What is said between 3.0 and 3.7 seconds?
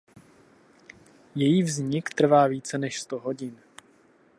sto hodin.